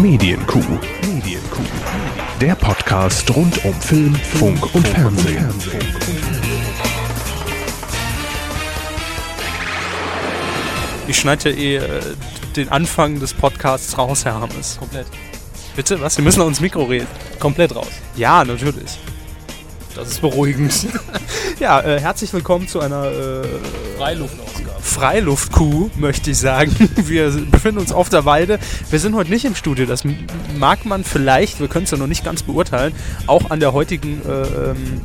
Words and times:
Medienkuh. 0.00 0.64
Medienkuh. 1.02 1.62
Der 2.40 2.54
Podcast 2.54 3.28
rund 3.36 3.62
um 3.66 3.74
Film, 3.82 4.14
Funk 4.14 4.74
und 4.74 4.88
Fernsehen. 4.88 5.46
Ich 11.06 11.18
schneide 11.18 11.50
ja 11.50 11.56
eh 11.56 11.76
äh, 11.76 12.00
den 12.56 12.70
Anfang 12.70 13.20
des 13.20 13.34
Podcasts 13.34 13.98
raus, 13.98 14.24
Herr 14.24 14.40
Hammes. 14.40 14.78
Komplett. 14.78 15.06
Bitte? 15.76 16.00
Was? 16.00 16.16
Wir 16.16 16.24
müssen 16.24 16.38
noch 16.38 16.48
ins 16.48 16.62
Mikro 16.62 16.84
reden. 16.84 17.06
Komplett 17.38 17.76
raus. 17.76 17.90
Ja, 18.16 18.42
natürlich. 18.42 18.98
Das 19.94 20.08
ist 20.08 20.22
beruhigend. 20.22 20.72
Ja, 21.60 21.78
äh, 21.82 22.00
herzlich 22.00 22.32
willkommen 22.32 22.68
zu 22.68 22.80
einer 22.80 23.04
äh, 23.04 23.42
Freiluftausgabe. 23.98 24.80
Freiluftkuh, 24.80 25.90
möchte 25.98 26.30
ich 26.30 26.38
sagen. 26.38 26.74
Wir 26.96 27.30
befinden 27.50 27.80
uns 27.80 27.92
auf 27.92 28.08
der 28.08 28.24
Weide. 28.24 28.58
Wir 28.88 28.98
sind 28.98 29.14
heute 29.14 29.28
nicht 29.28 29.44
im 29.44 29.54
Studio. 29.54 29.84
Das 29.84 30.04
mag 30.56 30.86
man 30.86 31.04
vielleicht, 31.04 31.60
wir 31.60 31.68
können 31.68 31.84
es 31.84 31.90
ja 31.90 31.98
noch 31.98 32.06
nicht 32.06 32.24
ganz 32.24 32.44
beurteilen, 32.44 32.94
auch 33.26 33.50
an 33.50 33.60
der 33.60 33.74
heutigen 33.74 34.22
äh, 34.26 34.70
ähm, 34.70 35.02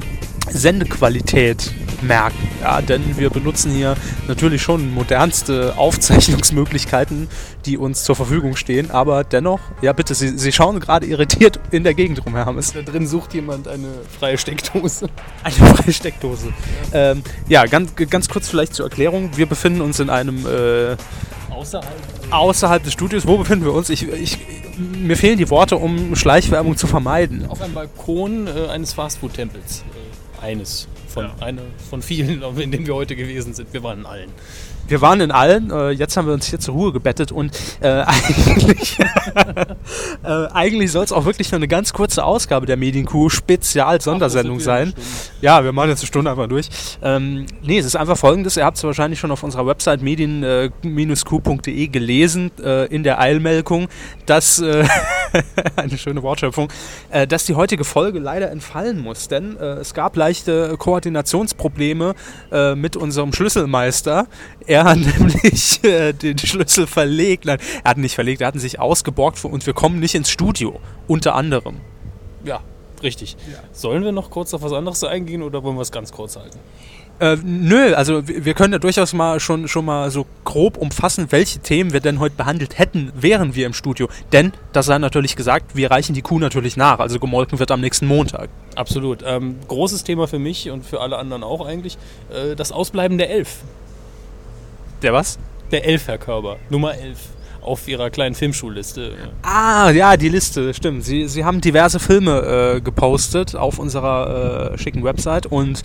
Sendequalität 0.50 1.74
merken. 2.02 2.48
Ja, 2.62 2.82
denn 2.82 3.18
wir 3.18 3.30
benutzen 3.30 3.72
hier 3.72 3.96
natürlich 4.28 4.62
schon 4.62 4.94
modernste 4.94 5.78
Aufzeichnungsmöglichkeiten, 5.78 7.28
die 7.66 7.78
uns 7.78 8.04
zur 8.04 8.16
Verfügung 8.16 8.56
stehen. 8.56 8.92
Aber 8.92 9.24
dennoch, 9.24 9.60
ja 9.82 9.94
bitte, 9.94 10.14
Sie, 10.14 10.38
Sie 10.38 10.52
schauen 10.52 10.80
gerade 10.80 11.06
irritiert 11.06 11.60
in 11.72 11.84
der 11.84 11.94
Gegend 11.94 12.26
rum, 12.26 12.36
Herr 12.36 12.46
Hammes. 12.46 12.74
Da 12.74 12.82
drin 12.82 13.08
sucht 13.08 13.34
jemand 13.34 13.68
eine 13.68 13.88
freie 14.20 14.38
Steckdose. 14.38 15.10
Eine 15.44 15.56
freie 15.56 15.94
Steckdose. 15.94 16.54
Ähm, 16.92 17.24
ja, 17.48 17.66
ganz, 17.66 17.92
ganz 17.96 18.30
kurz 18.30 18.50
vielleicht 18.50 18.74
zur 18.74 18.86
Erklärung. 18.86 19.32
Wir 19.36 19.46
befinden 19.46 19.82
uns 19.82 20.00
in 20.00 20.10
einem 20.10 20.46
äh, 20.46 20.96
Außerhalb. 21.52 21.94
außerhalb 22.32 22.84
des 22.84 22.94
Studios. 22.94 23.28
Wo 23.28 23.38
befinden 23.38 23.66
wir 23.66 23.74
uns? 23.74 23.90
Ich, 23.90 24.08
ich, 24.08 24.40
mir 24.78 25.16
fehlen 25.16 25.38
die 25.38 25.50
Worte, 25.50 25.78
um 25.78 26.16
Schleichwerbung 26.16 26.78
zu 26.78 26.88
vermeiden. 26.88 27.46
Auf 27.48 27.62
einem 27.62 27.74
Balkon 27.74 28.48
äh, 28.48 28.68
eines 28.70 28.94
Fastfood-Tempels. 28.94 29.84
Äh, 30.46 30.52
eines. 30.52 30.88
Von, 31.08 31.30
eine 31.40 31.62
von 31.90 32.02
vielen, 32.02 32.42
in 32.58 32.72
denen 32.72 32.88
wir 32.88 32.96
heute 32.96 33.16
gewesen 33.16 33.54
sind. 33.54 33.72
Wir 33.74 33.84
waren 33.84 34.00
in 34.00 34.06
allen. 34.06 34.30
Wir 34.88 35.02
waren 35.02 35.20
in 35.20 35.32
allen, 35.32 35.72
äh, 35.72 35.90
jetzt 35.90 36.16
haben 36.16 36.28
wir 36.28 36.34
uns 36.36 36.46
hier 36.46 36.60
zur 36.60 36.76
Ruhe 36.76 36.94
gebettet 36.94 37.32
und 37.32 37.52
äh, 37.82 37.88
eigentlich, 38.06 39.00
äh, 39.00 40.28
eigentlich 40.54 40.92
soll 40.92 41.04
es 41.04 41.12
auch 41.12 41.26
wirklich 41.26 41.52
nur 41.52 41.58
eine 41.58 41.68
ganz 41.68 41.92
kurze 41.92 42.24
Ausgabe 42.24 42.68
der 42.68 42.78
Medienkuh 42.78 43.30
Spezial-Sondersendung 43.30 44.60
sein. 44.60 44.94
Ja, 45.42 45.64
wir 45.64 45.72
machen 45.72 45.90
jetzt 45.90 46.02
eine 46.02 46.08
Stunde 46.08 46.30
einfach 46.30 46.48
durch. 46.48 46.70
Ähm, 47.02 47.48
nee, 47.64 47.80
es 47.80 47.88
ist 47.88 47.96
einfach 47.96 48.18
folgendes, 48.18 48.58
ihr 48.58 48.66
habt 48.66 48.78
es 48.78 48.84
wahrscheinlich 48.84 49.20
schon 49.20 49.32
auf 49.32 49.42
unserer 49.42 49.66
Website 49.66 50.04
medien-q.de 50.04 51.88
gelesen, 51.88 52.52
äh, 52.64 52.86
in 52.86 53.02
der 53.02 53.20
Eilmelkung, 53.20 53.88
dass, 54.28 54.60
äh, 54.60 54.88
eine 55.76 55.98
schöne 55.98 56.24
Wortschöpfung, 56.24 56.70
äh, 57.10 57.28
dass 57.28 57.46
die 57.46 57.56
heutige 57.56 57.84
Folge 57.84 58.20
leider 58.20 58.52
entfallen 58.52 59.00
muss, 59.00 59.28
denn 59.28 59.58
äh, 59.58 59.76
es 59.76 59.94
gab 59.94 60.16
leichte 60.16 60.76
Koordinationsprobleme 60.78 62.16
äh, 62.52 62.76
mit 62.76 62.96
unserem 62.96 63.34
Schlüsselmeister. 63.34 64.28
Er 64.66 64.84
hat 64.84 64.98
nämlich 65.20 65.84
äh, 65.84 66.14
den 66.14 66.38
Schlüssel 66.38 66.88
verlegt, 66.88 67.46
nein, 67.46 67.60
er 67.84 67.92
hat 67.92 67.98
ihn 67.98 68.02
nicht 68.02 68.16
verlegt, 68.16 68.42
er 68.42 68.48
hat 68.48 68.56
ihn 68.56 68.60
sich 68.60 68.80
ausgeborgt 68.80 69.44
und 69.46 69.66
wir 69.66 69.74
kommen 69.74 70.00
nicht 70.00 70.16
ins 70.16 70.30
Studio, 70.30 70.80
unter 71.08 71.36
anderem. 71.36 71.78
Ja, 72.44 72.62
richtig. 73.02 73.38
Sollen 73.72 74.04
wir 74.04 74.12
noch 74.12 74.30
kurz 74.30 74.54
auf 74.54 74.62
was 74.62 74.72
anderes 74.72 75.04
eingehen 75.04 75.42
oder 75.42 75.64
wollen 75.64 75.76
wir 75.76 75.82
es 75.82 75.92
ganz 75.92 76.12
kurz 76.12 76.36
halten? 76.36 76.60
Äh, 77.20 77.38
nö, 77.44 77.94
also 77.94 78.28
wir 78.28 78.54
können 78.54 78.74
ja 78.74 78.80
durchaus 78.80 79.14
mal 79.14 79.40
schon, 79.40 79.70
schon 79.70 79.86
mal 79.86 80.12
so 80.12 80.26
grob 80.44 80.78
umfassen, 80.78 81.28
welche 81.30 81.60
Themen 81.60 81.94
wir 81.94 82.02
denn 82.02 82.20
heute 82.20 82.36
behandelt 82.36 82.78
hätten, 82.78 83.12
wären 83.16 83.56
wir 83.56 83.66
im 83.66 83.74
Studio. 83.74 84.10
Denn, 84.34 84.52
das 84.74 84.88
sei 84.88 84.98
natürlich 84.98 85.36
gesagt, 85.38 85.76
wir 85.76 85.92
reichen 85.92 86.14
die 86.14 86.22
Kuh 86.22 86.40
natürlich 86.40 86.76
nach. 86.76 87.00
Also 87.00 87.20
gemolken 87.20 87.60
wird 87.60 87.72
am 87.72 87.80
nächsten 87.80 88.06
Montag. 88.06 88.50
Absolut. 88.76 89.24
Ähm, 89.26 89.56
großes 89.68 90.04
Thema 90.04 90.28
für 90.28 90.40
mich 90.40 90.70
und 90.70 90.86
für 90.86 91.00
alle 91.00 91.18
anderen 91.18 91.44
auch 91.44 91.66
eigentlich. 91.66 91.98
Äh, 92.30 92.56
das 92.56 92.74
Ausbleiben 92.74 93.18
der 93.18 93.30
Elf. 93.30 93.60
Der 95.02 95.14
was? 95.14 95.40
Der 95.72 95.86
Elf, 95.86 96.08
Herr 96.08 96.18
Körber. 96.18 96.58
Nummer 96.70 96.96
11. 96.96 97.18
Auf 97.62 97.88
ihrer 97.88 98.12
kleinen 98.12 98.36
Filmschulliste. 98.36 99.14
Ah, 99.42 99.90
ja, 99.90 100.18
die 100.18 100.30
Liste, 100.30 100.74
stimmt. 100.74 101.04
Sie, 101.04 101.28
Sie 101.28 101.46
haben 101.46 101.62
diverse 101.62 102.00
Filme 102.00 102.76
äh, 102.76 102.82
gepostet 102.82 103.56
auf 103.56 103.80
unserer 103.80 104.74
äh, 104.74 104.78
schicken 104.78 105.04
Website 105.04 105.48
und 105.48 105.82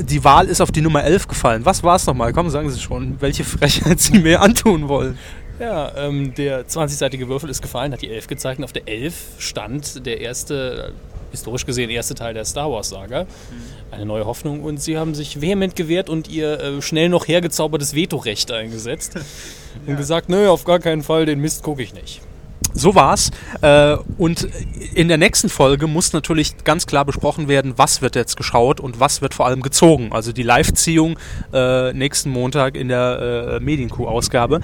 die 0.00 0.24
Wahl 0.24 0.46
ist 0.46 0.60
auf 0.60 0.70
die 0.70 0.80
Nummer 0.80 1.04
11 1.04 1.28
gefallen. 1.28 1.64
Was 1.64 1.82
war 1.82 1.96
es 1.96 2.06
nochmal? 2.06 2.32
Komm, 2.32 2.48
sagen 2.50 2.70
Sie 2.70 2.80
schon, 2.80 3.20
welche 3.20 3.44
Frechheit 3.44 4.00
Sie 4.00 4.18
mir 4.18 4.40
antun 4.40 4.88
wollen. 4.88 5.18
Ja, 5.58 5.92
ähm, 5.96 6.34
der 6.34 6.68
20-seitige 6.68 7.26
Würfel 7.28 7.50
ist 7.50 7.62
gefallen, 7.62 7.92
hat 7.92 8.02
die 8.02 8.10
11 8.10 8.28
gezeigt. 8.28 8.58
Und 8.58 8.64
auf 8.64 8.72
der 8.72 8.86
11 8.86 9.14
stand 9.38 10.06
der 10.06 10.20
erste, 10.20 10.92
äh, 10.92 11.32
historisch 11.32 11.66
gesehen, 11.66 11.90
erste 11.90 12.14
Teil 12.14 12.34
der 12.34 12.44
Star 12.44 12.70
Wars-Saga. 12.70 13.26
Eine 13.90 14.06
neue 14.06 14.24
Hoffnung. 14.24 14.62
Und 14.62 14.80
sie 14.80 14.96
haben 14.96 15.14
sich 15.16 15.40
vehement 15.40 15.74
gewehrt 15.74 16.08
und 16.08 16.28
ihr 16.28 16.60
äh, 16.60 16.82
schnell 16.82 17.08
noch 17.08 17.26
hergezaubertes 17.26 17.94
Vetorecht 17.94 18.52
eingesetzt. 18.52 19.18
Und 19.86 19.96
gesagt, 19.96 20.28
nö, 20.28 20.48
auf 20.48 20.64
gar 20.64 20.80
keinen 20.80 21.04
Fall, 21.04 21.24
den 21.24 21.40
Mist 21.40 21.62
gucke 21.62 21.82
ich 21.82 21.94
nicht. 21.94 22.20
So 22.74 22.94
war's. 22.94 23.30
Äh, 23.60 23.96
und 24.18 24.48
in 24.94 25.08
der 25.08 25.16
nächsten 25.16 25.48
Folge 25.48 25.86
muss 25.86 26.12
natürlich 26.12 26.64
ganz 26.64 26.86
klar 26.86 27.04
besprochen 27.04 27.48
werden, 27.48 27.74
was 27.76 28.02
wird 28.02 28.14
jetzt 28.14 28.36
geschaut 28.36 28.78
und 28.78 29.00
was 29.00 29.22
wird 29.22 29.34
vor 29.34 29.46
allem 29.46 29.62
gezogen. 29.62 30.12
Also 30.12 30.32
die 30.32 30.42
Live-Ziehung 30.42 31.18
äh, 31.52 31.92
nächsten 31.92 32.30
Montag 32.30 32.76
in 32.76 32.88
der 32.88 33.58
äh, 33.58 33.60
Medienkuh-Ausgabe. 33.60 34.60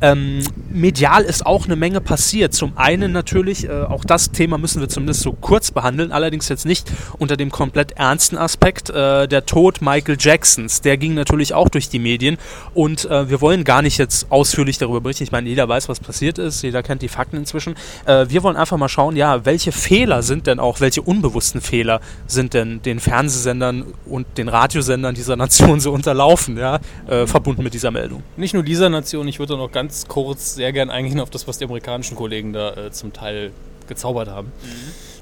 Ähm, 0.00 0.42
medial 0.70 1.24
ist 1.24 1.44
auch 1.44 1.66
eine 1.66 1.76
Menge 1.76 2.00
passiert. 2.00 2.54
Zum 2.54 2.76
einen 2.76 3.12
natürlich, 3.12 3.68
äh, 3.68 3.82
auch 3.82 4.04
das 4.04 4.30
Thema 4.30 4.56
müssen 4.56 4.80
wir 4.80 4.88
zumindest 4.88 5.20
so 5.20 5.32
kurz 5.32 5.70
behandeln, 5.70 6.12
allerdings 6.12 6.48
jetzt 6.48 6.64
nicht 6.64 6.90
unter 7.18 7.36
dem 7.36 7.50
komplett 7.50 7.92
ernsten 7.92 8.38
Aspekt. 8.38 8.88
Äh, 8.90 9.28
der 9.28 9.46
Tod 9.46 9.82
Michael 9.82 10.16
Jacksons, 10.18 10.80
der 10.80 10.96
ging 10.96 11.14
natürlich 11.14 11.54
auch 11.54 11.68
durch 11.68 11.88
die 11.88 11.98
Medien 11.98 12.38
und 12.74 13.08
wir 13.08 13.40
wollen 13.40 13.64
gar 13.64 13.82
nicht 13.82 13.98
jetzt 13.98 14.30
ausführlich 14.30 14.78
darüber 14.78 15.00
berichten. 15.00 15.24
Ich 15.24 15.32
meine, 15.32 15.48
jeder 15.48 15.68
weiß, 15.68 15.88
was 15.88 16.00
passiert 16.00 16.38
ist, 16.38 16.62
jeder 16.62 16.82
kennt 16.82 17.02
die 17.02 17.08
Fakten 17.08 17.37
inzwischen. 17.38 17.74
Äh, 18.06 18.26
wir 18.28 18.42
wollen 18.42 18.56
einfach 18.56 18.76
mal 18.76 18.88
schauen, 18.88 19.16
ja, 19.16 19.44
welche 19.44 19.72
Fehler 19.72 20.22
sind 20.22 20.46
denn 20.46 20.60
auch, 20.60 20.80
welche 20.80 21.02
unbewussten 21.02 21.60
Fehler 21.60 22.00
sind 22.26 22.54
denn 22.54 22.82
den 22.82 23.00
Fernsehsendern 23.00 23.94
und 24.06 24.26
den 24.36 24.48
Radiosendern 24.48 25.14
dieser 25.14 25.36
Nation 25.48 25.80
so 25.80 25.92
unterlaufen, 25.92 26.56
ja, 26.56 26.80
äh, 27.06 27.26
verbunden 27.26 27.62
mit 27.62 27.74
dieser 27.74 27.90
Meldung. 27.90 28.22
Nicht 28.36 28.54
nur 28.54 28.62
dieser 28.62 28.88
Nation, 28.88 29.26
ich 29.28 29.38
würde 29.38 29.56
noch 29.56 29.72
ganz 29.72 30.06
kurz 30.08 30.54
sehr 30.54 30.72
gern 30.72 30.90
eingehen 30.90 31.20
auf 31.20 31.30
das, 31.30 31.48
was 31.48 31.58
die 31.58 31.64
amerikanischen 31.64 32.16
Kollegen 32.16 32.52
da 32.52 32.74
äh, 32.74 32.90
zum 32.90 33.12
Teil 33.12 33.52
gezaubert 33.86 34.28
haben. 34.28 34.52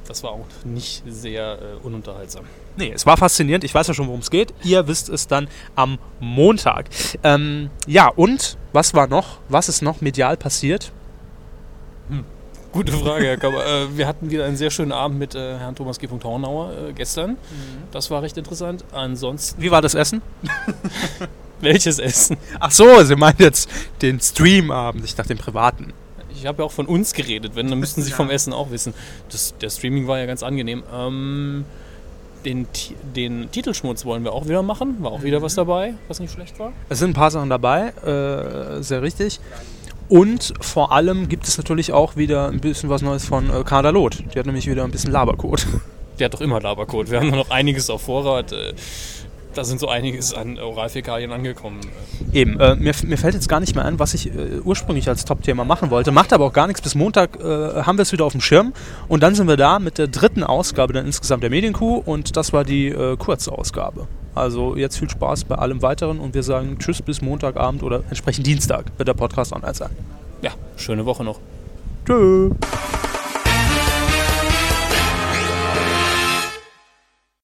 Das 0.06 0.22
war 0.22 0.31
auch 0.31 0.47
nicht 0.65 1.03
sehr 1.06 1.59
äh, 1.60 1.87
ununterhaltsam. 1.87 2.44
Nee, 2.76 2.93
es 2.94 3.06
war 3.06 3.16
faszinierend. 3.16 3.65
Ich 3.65 3.75
weiß 3.75 3.88
ja 3.88 3.94
schon, 3.94 4.06
worum 4.06 4.21
es 4.21 4.31
geht. 4.31 4.55
Ihr 4.62 4.87
wisst 4.87 5.09
es 5.09 5.26
dann 5.26 5.49
am 5.75 5.99
Montag. 6.21 6.91
Ähm, 7.22 7.71
ja, 7.87 8.09
und 8.09 8.56
was 8.72 8.94
war 8.94 9.06
noch? 9.06 9.38
Was 9.49 9.69
ist 9.69 9.82
noch 9.82 10.00
medial 10.00 10.37
passiert? 10.37 10.93
Gute 12.72 12.93
Frage, 12.93 13.25
Herr 13.27 13.37
Kauber. 13.39 13.65
äh, 13.65 13.97
wir 13.97 14.06
hatten 14.06 14.31
wieder 14.31 14.44
einen 14.44 14.56
sehr 14.56 14.71
schönen 14.71 14.93
Abend 14.93 15.19
mit 15.19 15.34
äh, 15.34 15.59
Herrn 15.59 15.75
Thomas 15.75 15.99
G. 15.99 16.09
Hornauer 16.09 16.72
äh, 16.72 16.93
gestern. 16.93 17.39
Das 17.91 18.11
war 18.11 18.22
recht 18.22 18.37
interessant. 18.37 18.84
Ansonsten, 18.93 19.62
Wie 19.62 19.71
war 19.71 19.81
das 19.81 19.94
Essen? 19.94 20.21
welches 21.61 21.99
Essen? 21.99 22.37
Ach 22.61 22.71
so, 22.71 23.03
Sie 23.03 23.17
meinen 23.17 23.39
jetzt 23.39 23.71
den 24.03 24.21
Streamabend, 24.21 25.05
ich 25.05 25.15
dachte 25.15 25.28
den 25.28 25.39
privaten. 25.39 25.93
Ich 26.34 26.44
habe 26.44 26.62
ja 26.62 26.67
auch 26.67 26.72
von 26.72 26.87
uns 26.87 27.15
geredet, 27.15 27.53
wenn, 27.55 27.69
dann 27.69 27.81
müssten 27.81 28.03
Sie 28.03 28.12
vom 28.12 28.28
Essen 28.28 28.53
auch 28.53 28.71
wissen. 28.71 28.93
Das, 29.31 29.56
der 29.59 29.71
Streaming 29.71 30.06
war 30.06 30.19
ja 30.19 30.27
ganz 30.27 30.43
angenehm. 30.43 30.83
Ähm, 30.93 31.65
den, 32.44 32.67
den 33.17 33.50
Titelschmutz 33.50 34.05
wollen 34.05 34.23
wir 34.23 34.33
auch 34.33 34.44
wieder 34.47 34.62
machen. 34.62 34.97
War 35.00 35.12
auch 35.12 35.23
wieder 35.23 35.43
was 35.43 35.55
dabei, 35.55 35.94
was 36.09 36.21
nicht 36.21 36.33
schlecht 36.33 36.59
war. 36.59 36.73
Es 36.88 36.99
sind 36.99 37.11
ein 37.11 37.15
paar 37.15 37.31
Sachen 37.31 37.49
dabei, 37.50 37.88
äh, 38.05 38.83
sehr 38.83 39.03
richtig. 39.03 39.41
Und 40.08 40.55
vor 40.61 40.93
allem 40.93 41.29
gibt 41.29 41.49
es 41.49 41.58
natürlich 41.58 41.93
auch 41.93 42.17
wieder 42.17 42.49
ein 42.49 42.61
bisschen 42.61 42.88
was 42.88 43.03
Neues 43.03 43.25
von 43.26 43.50
äh, 43.50 43.64
Kader 43.64 43.93
Loth. 43.93 44.23
Die 44.35 44.38
hat 44.38 44.47
nämlich 44.47 44.67
wieder 44.67 44.85
ein 44.85 44.91
bisschen 44.91 45.12
Labercode. 45.12 45.67
Der 46.19 46.26
hat 46.26 46.35
doch 46.35 46.41
immer 46.41 46.61
Labercode. 46.61 47.11
Wir 47.11 47.20
haben 47.20 47.31
noch 47.31 47.50
einiges 47.50 47.91
auf 47.91 48.03
Vorrat. 48.03 48.53
Äh, 48.53 48.75
da 49.56 49.64
sind 49.64 49.81
so 49.81 49.88
einiges 49.88 50.35
an 50.35 50.58
Oralfäkalien 50.58 51.32
angekommen. 51.32 51.81
Eben, 52.32 52.61
äh, 52.61 52.76
mir, 52.76 52.93
mir 53.05 53.19
fällt 53.19 53.35
jetzt 53.35 53.49
gar 53.49 53.61
nicht 53.61 53.75
mehr 53.75 53.85
ein, 53.85 53.99
was 53.99 54.12
ich 54.14 54.29
äh, 54.29 54.61
ursprünglich 54.62 55.08
als 55.08 55.25
Top-Thema 55.25 55.64
machen 55.64 55.91
wollte. 55.91 56.12
Macht 56.12 56.32
aber 56.32 56.44
auch 56.44 56.53
gar 56.53 56.67
nichts. 56.67 56.82
Bis 56.82 56.94
Montag 56.94 57.41
äh, 57.41 57.82
haben 57.82 57.99
wir 57.99 58.03
es 58.03 58.12
wieder 58.12 58.25
auf 58.25 58.32
dem 58.32 58.41
Schirm. 58.41 58.73
Und 59.08 59.23
dann 59.23 59.35
sind 59.35 59.49
wir 59.49 59.56
da 59.56 59.79
mit 59.79 59.99
der 59.99 60.08
dritten 60.08 60.44
Ausgabe 60.44 60.93
dann 60.93 61.06
insgesamt 61.06 61.43
der 61.43 61.50
Medienkuh. 61.50 62.03
Und 62.05 62.37
das 62.37 62.53
war 62.53 62.64
die 62.64 62.88
äh, 62.88 63.17
kurze 63.17 63.53
Ausgabe. 63.53 64.06
Also 64.37 64.77
jetzt 64.77 64.99
viel 64.99 65.11
Spaß 65.11 65.44
bei 65.44 65.56
allem 65.56 65.83
Weiteren. 65.83 66.21
Und 66.21 66.35
wir 66.35 66.43
sagen 66.43 66.79
Tschüss 66.79 67.03
bis 67.03 67.23
Montagabend 67.23 67.83
oder 67.83 68.03
entsprechend 68.09 68.47
Dienstag 68.47 68.85
wird 68.99 69.09
der 69.09 69.15
Podcast 69.15 69.53
online 69.53 69.75
sein. 69.75 69.91
Ja, 70.43 70.53
schöne 70.77 71.05
Woche 71.06 71.25
noch. 71.25 71.41
Tschüss. 72.06 72.53